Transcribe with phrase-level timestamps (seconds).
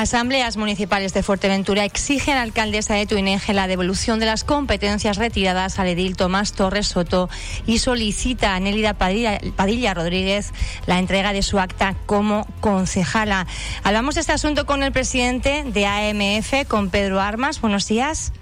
[0.00, 5.16] Asambleas municipales de Fuerteventura exigen a la alcaldesa de Tuineje la devolución de las competencias
[5.16, 7.30] retiradas al edil Tomás Torres Soto
[7.66, 10.52] y solicita a Nélida Padilla, Rodríguez
[10.86, 13.46] la entrega de su acta como concejala.
[13.84, 17.62] Hablamos de este asunto con el presidente de AMF, con Pedro Armas.
[17.62, 18.34] Buenos días.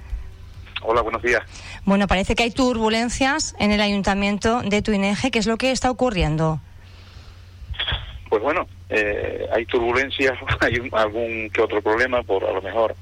[0.82, 1.42] Hola, buenos días.
[1.84, 5.30] Bueno, parece que hay turbulencias en el ayuntamiento de Tuineje.
[5.30, 6.60] ¿Qué es lo que está ocurriendo?
[8.28, 12.94] Pues bueno, eh, hay turbulencias, hay algún que otro problema por a lo mejor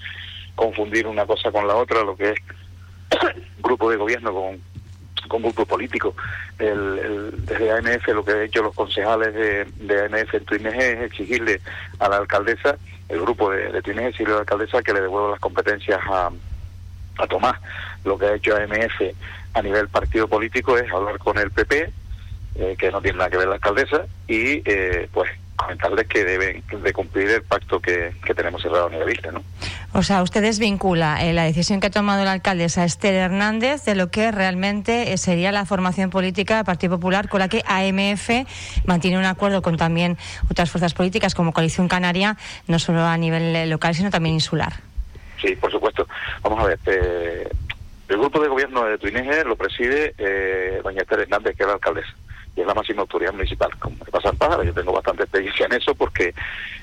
[0.55, 2.39] confundir una cosa con la otra, lo que es
[3.63, 4.61] grupo de gobierno con,
[5.29, 6.15] con grupo político.
[6.59, 11.01] El, desde ANF lo que han hecho los concejales de, de ANF en Tuineje es
[11.03, 11.61] exigirle
[11.99, 12.77] a la alcaldesa,
[13.09, 16.31] el grupo de, de Tuineje exigirle a la alcaldesa que le devuelva las competencias a,
[17.19, 17.61] a Tomás.
[18.05, 19.01] Lo que ha hecho ANF
[19.55, 21.93] a nivel partido político es hablar con el PP,
[22.55, 25.31] eh, que no tiene nada que ver la alcaldesa, y eh, pues
[25.63, 29.43] comentarles que deben de cumplir el pacto que, tenemos cerrado a nivel isla, ¿no?
[29.93, 33.95] O sea, usted desvincula eh, la decisión que ha tomado la alcaldesa Esther Hernández de
[33.95, 38.47] lo que realmente sería la formación política del Partido Popular con la que AMF
[38.87, 40.17] mantiene un acuerdo con también
[40.51, 42.37] otras fuerzas políticas como Coalición Canaria,
[42.69, 44.73] no solo a nivel local, sino también insular.
[45.41, 46.07] Sí, por supuesto.
[46.43, 46.79] Vamos a ver.
[46.87, 47.49] Eh,
[48.09, 51.75] el grupo de gobierno de Tuineje lo preside eh, doña Esther Hernández, que es la
[51.75, 52.15] alcaldesa
[52.57, 53.71] y es la máxima autoridad municipal.
[53.79, 56.35] Como me pasa en Pájara, yo tengo bastante experiencia en eso porque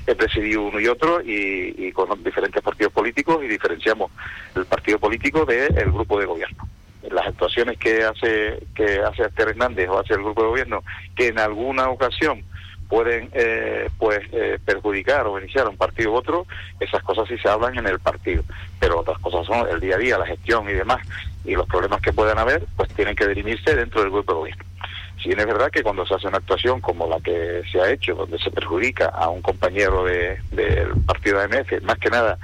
[0.08, 4.12] he presidido uno y otro y, con diferentes partidos políticos y diferenciamos
[4.56, 6.68] el partido político del grupo de gobierno.
[7.10, 10.84] Las actuaciones que hace que hace Esther Hernández o hace el grupo de gobierno,
[11.16, 12.44] que en alguna ocasión
[12.90, 16.46] pueden eh, pues eh, perjudicar o beneficiar a un partido u otro,
[16.80, 18.44] esas cosas sí se hablan en el partido,
[18.80, 21.00] pero otras cosas son el día a día, la gestión y demás,
[21.46, 24.64] y los problemas que puedan haber, pues tienen que dirimirse dentro del grupo de gobierno.
[25.22, 27.92] Si bien es verdad que cuando se hace una actuación como la que se ha
[27.92, 32.38] hecho, donde se perjudica a un compañero de, del partido AMF, más que nada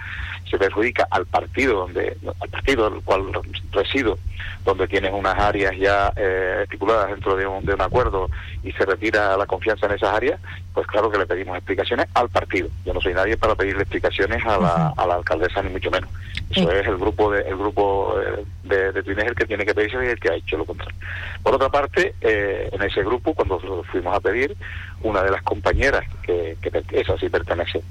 [0.50, 3.24] se perjudica al partido donde al partido al cual
[3.72, 4.18] resido
[4.66, 8.30] donde tienes unas áreas ya eh, estipuladas dentro de un, de un acuerdo
[8.64, 10.40] y se retira la confianza en esas áreas,
[10.74, 12.68] pues claro que le pedimos explicaciones al partido.
[12.84, 16.10] Yo no soy nadie para pedirle explicaciones a la, a la alcaldesa, ni mucho menos.
[16.50, 20.04] Eso es el grupo de, el grupo eh, de, de el que tiene que pedirse
[20.04, 20.96] y el que ha hecho lo contrario.
[21.44, 23.60] Por otra parte, eh, en ese grupo, cuando
[23.92, 24.56] fuimos a pedir,
[25.02, 27.82] una de las compañeras, que, que esa sí pertenece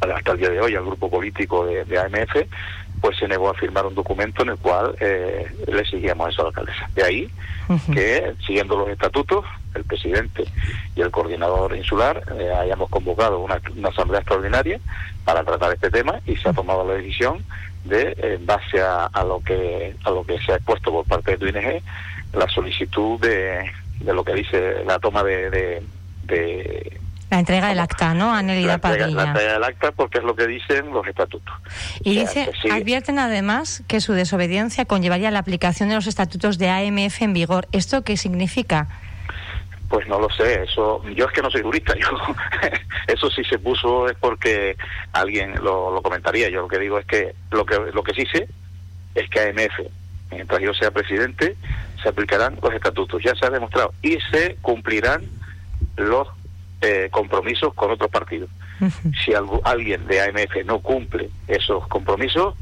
[0.00, 2.36] hasta el día de hoy al grupo político de, de AMF,
[3.00, 6.44] pues se negó a firmar un documento en el cual eh, le seguíamos eso a
[6.44, 6.90] la alcaldesa.
[6.94, 7.30] De ahí
[7.92, 9.44] que, siguiendo los estatutos,
[9.74, 10.44] el presidente
[10.96, 14.80] y el coordinador insular eh, hayamos convocado una, asamblea extraordinaria
[15.24, 17.44] para tratar este tema y se ha tomado la decisión
[17.84, 21.38] de, en base a, lo que a lo que se ha expuesto por parte de
[21.38, 21.82] tu ING,
[22.32, 23.70] la solicitud de,
[24.00, 26.98] de lo que dice la toma de, de
[27.30, 30.46] la entrega del acta, ¿no, Anelida la la entrega del acta porque es lo que
[30.46, 31.54] dicen los estatutos.
[32.02, 37.20] Y dice, advierten además que su desobediencia conllevaría la aplicación de los estatutos de AMF
[37.20, 37.68] en vigor.
[37.72, 38.88] ¿Esto qué significa?
[39.90, 42.08] Pues no lo sé, eso yo es que no soy jurista, yo
[43.06, 44.76] eso sí se puso es porque
[45.12, 46.48] alguien lo, lo, comentaría.
[46.48, 48.48] Yo lo que digo es que lo que lo que sí sé
[49.14, 49.90] es que AMF,
[50.30, 51.56] mientras yo sea presidente,
[52.02, 55.22] se aplicarán los estatutos, ya se ha demostrado y se cumplirán
[55.96, 56.28] los
[56.80, 58.50] eh, compromisos con otros partidos.
[59.24, 59.32] Si
[59.64, 62.54] alguien de AMF no cumple esos compromisos,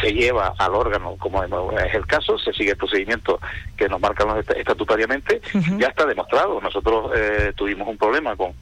[0.00, 3.40] se lleva al órgano, como es el caso, se sigue el procedimiento
[3.76, 5.40] que nos marcan los estatutariamente,
[5.78, 6.60] ya está demostrado.
[6.60, 8.52] Nosotros eh, tuvimos un problema con,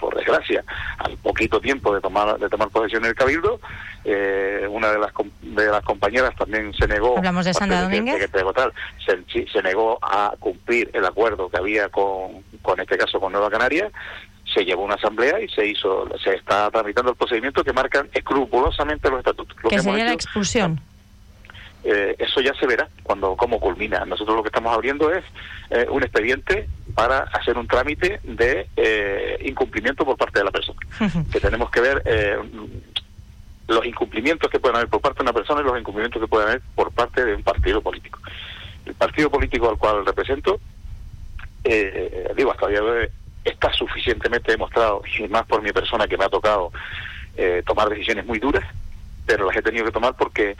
[0.00, 0.64] por desgracia,
[0.98, 3.60] al poquito tiempo de tomar de tomar posesión del cabildo,
[4.04, 7.18] eh, una de las de las compañeras también se negó.
[7.18, 8.30] Hablamos de Sandra Domínguez.
[9.04, 13.50] se, se negó a cumplir el acuerdo que había con, con este caso con Nueva
[13.50, 13.90] Canaria
[14.52, 19.10] se llevó una asamblea y se hizo, se está tramitando el procedimiento que marcan escrupulosamente
[19.10, 19.56] los estatutos.
[19.62, 20.80] Lo ¿Que, sería la expulsión?
[21.84, 24.04] Eh, eso ya se verá cuando cómo culmina.
[24.04, 25.24] Nosotros lo que estamos abriendo es
[25.70, 30.78] eh, un expediente para hacer un trámite de eh, incumplimiento por parte de la persona.
[31.32, 32.02] que tenemos que ver
[33.68, 36.48] los incumplimientos que pueden haber por parte de una persona y los incumplimientos que pueden
[36.48, 38.20] haber por parte de un partido político.
[38.84, 40.60] El partido político al cual represento,
[41.64, 43.08] digo, hasta el día de hoy
[43.44, 46.72] está suficientemente demostrado, y más por mi persona que me ha tocado
[47.36, 48.64] eh, tomar decisiones muy duras,
[49.26, 50.56] pero las he tenido que tomar porque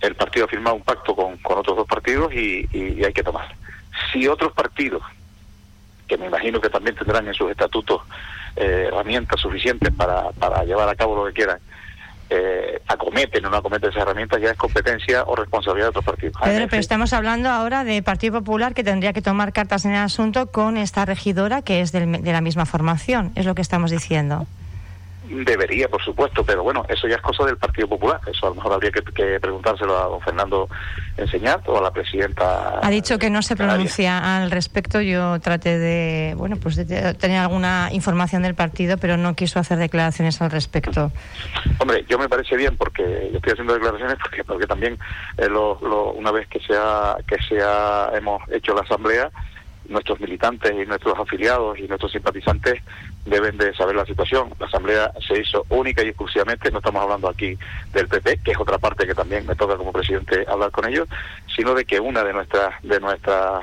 [0.00, 2.68] el partido ha firmado un pacto con, con otros dos partidos y,
[3.04, 3.54] hay que tomar.
[4.12, 5.02] Si otros partidos,
[6.06, 8.02] que me imagino que también tendrán en sus estatutos
[8.56, 11.58] eh, herramientas suficientes para, para llevar a cabo lo que quieran,
[12.34, 16.36] eh, acometen o no acometen esas herramientas ya es competencia o responsabilidad de otros partidos.
[16.42, 19.98] Pedro, pero estamos hablando ahora de Partido Popular que tendría que tomar cartas en el
[19.98, 24.46] asunto con esta regidora que es de la misma formación, es lo que estamos diciendo.
[25.26, 28.20] Debería, por supuesto, pero bueno, eso ya es cosa del Partido Popular.
[28.26, 29.02] Eso a lo mejor habría que,
[29.40, 30.68] preguntárselo a don Fernando
[31.16, 32.80] Enseñat o a la presidenta.
[32.82, 35.00] Ha dicho que no se pronuncia al respecto.
[35.00, 39.78] Yo traté de, bueno, pues de tener alguna información del partido, pero no quiso hacer
[39.78, 41.10] declaraciones al respecto.
[41.78, 44.98] Hombre, yo me parece bien porque yo estoy haciendo declaraciones porque, porque también
[45.38, 45.78] eh, lo,
[46.12, 49.30] una vez que sea que sea hemos hecho la asamblea
[49.88, 52.82] nuestros militantes y nuestros afiliados y nuestros simpatizantes
[53.24, 54.52] deben de saber la situación.
[54.58, 57.58] La asamblea se hizo única y exclusivamente, no estamos hablando aquí
[57.92, 61.08] del PP, que es otra parte que también me toca como presidente hablar con ellos,
[61.54, 63.62] sino de que una de nuestras de nuestras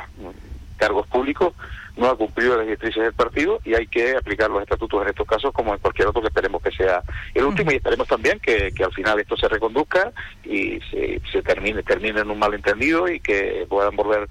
[0.78, 1.54] cargos públicos
[1.98, 5.28] no ha cumplido las directrices del partido y hay que aplicar los estatutos en estos
[5.28, 7.04] casos como en cualquier otro que esperemos que sea
[7.34, 10.12] el último y esperemos también que, que al final esto se reconduzca
[10.44, 14.28] y se, se termine termine en un malentendido y que puedan volver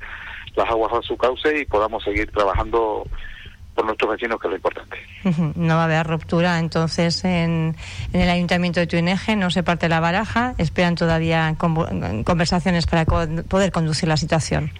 [0.56, 3.06] las aguas a su cauce y podamos seguir trabajando
[3.74, 4.96] por nuestros vecinos, que es lo importante.
[5.56, 7.76] No va a haber ruptura entonces en,
[8.12, 13.72] en el Ayuntamiento de Tuineje, no se parte la baraja, esperan todavía conversaciones para poder
[13.72, 14.72] conducir la situación.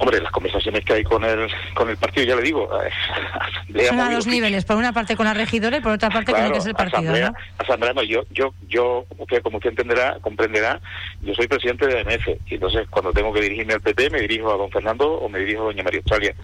[0.00, 4.00] Hombre, las conversaciones que hay con el, con el partido, ya le digo, eh, Son
[4.00, 6.52] a dos niveles, por una parte con la regidora y por otra parte con el
[6.52, 9.04] que es el partido, asamblea, Asamblea, no, yo, yo, yo,
[9.42, 10.80] como usted entenderá, comprenderá,
[11.20, 14.50] yo soy presidente de AMF, y entonces cuando tengo que dirigirme al PP me dirijo
[14.50, 16.34] a don Fernando o me dirijo a doña María Australia.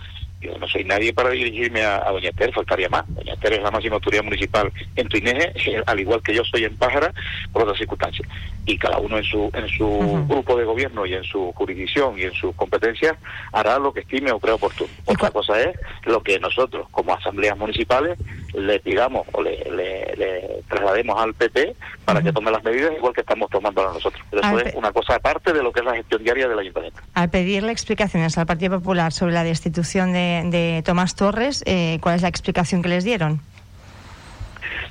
[0.40, 3.04] Yo no soy nadie para dirigirme a, Doña Esther, faltaría más.
[3.08, 5.52] Doña Esther es la máxima autoridad municipal en Tuineje,
[5.86, 7.12] al igual que yo soy en Pájara,
[7.52, 8.28] por otras circunstancias.
[8.66, 12.22] Y cada uno en su en su grupo de gobierno y en su jurisdicción y
[12.22, 13.16] en sus competencias
[13.52, 14.90] hará lo que estime o crea oportuno.
[15.06, 18.18] Otra cosa es lo que nosotros, como asambleas municipales,
[18.54, 23.20] le pidamos o le, le, traslademos al PP para que tome las medidas igual que
[23.20, 24.22] estamos tomando nosotros.
[24.30, 27.00] Pero eso es una cosa aparte de lo que es la gestión diaria del ayuntamiento.
[27.14, 32.16] Al pedirle explicaciones al Partido Popular sobre la destitución de de, Tomás Torres, eh, ¿cuál
[32.16, 33.40] es la explicación que les dieron?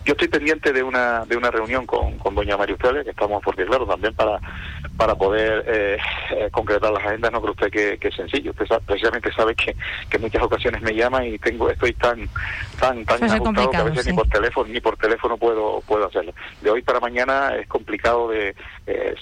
[0.06, 3.42] Yo estoy pendiente de una de una reunión con, con doña María Australia, que estamos,
[3.44, 4.40] porque claro, también para
[4.96, 5.98] para poder eh,
[6.31, 8.52] eh, concretar las agendas, no creo usted que, es sencillo.
[8.52, 9.75] Usted precisamente sabe que,
[10.10, 12.30] que en muchas ocasiones me llama y tengo estoy tan
[12.80, 16.34] tan tan ajustado que a veces ni por teléfono ni por teléfono puedo puedo hacerlo.
[16.62, 18.56] De hoy para mañana es complicado de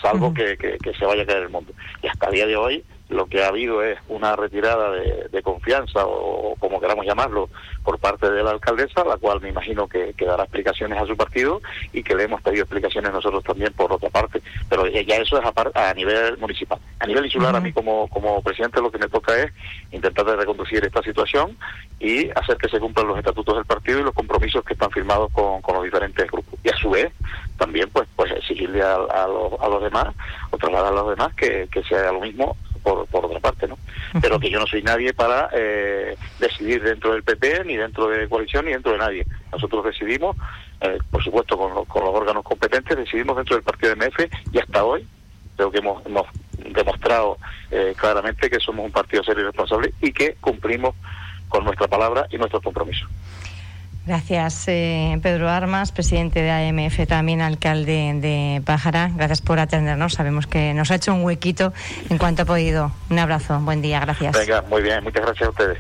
[0.02, 1.72] salvo que, que, que se vaya a caer el mundo.
[2.02, 2.84] Y hasta el día de hoy
[3.14, 7.50] lo que ha habido es una retirada de, confianza o, como queramos llamarlo
[7.84, 11.62] por parte de la alcaldesa, la cual me imagino que, dará explicaciones a su partido
[11.92, 14.42] y que le hemos pedido explicaciones nosotros también por otra parte.
[14.70, 16.80] Pero ya eso es a, a nivel municipal.
[17.00, 19.52] A nivel insular, a mí como, como presidente lo que me toca es
[19.92, 21.58] intentar de reconducir esta situación
[22.00, 25.32] y hacer que se cumplan los estatutos del partido y los compromisos que están firmados
[25.34, 26.60] con, los diferentes grupos.
[26.64, 27.12] Y a su vez,
[27.58, 30.14] también pues pues exigirle a, los, a los demás
[30.52, 33.78] o trasladar a los demás que, que sea lo mismo por, por otra parte, ¿no?
[34.22, 38.28] Pero que yo no soy nadie para eh, decidir dentro del PP, ni dentro de
[38.28, 39.26] coalición, ni dentro de nadie.
[39.52, 40.36] Nosotros decidimos,
[40.82, 44.20] eh, por supuesto, con, los órganos competentes, decidimos dentro del partido de MF
[44.52, 45.08] y hasta hoy
[45.56, 46.28] creo que hemos, hemos
[46.58, 47.38] demostrado
[47.72, 50.96] eh, claramente que somos un partido serio y responsable y que cumplimos
[51.48, 53.08] con nuestra palabra y nuestros compromisos.
[54.06, 59.10] Gracias, eh, Pedro Armas, presidente de AMF, también alcalde de Pájara.
[59.16, 60.14] Gracias por atendernos.
[60.14, 61.72] Sabemos que nos ha hecho un huequito
[62.10, 62.92] en cuanto ha podido.
[63.10, 64.38] Un abrazo, buen día, gracias.
[64.38, 65.78] Venga, muy bien, muchas gracias a ustedes.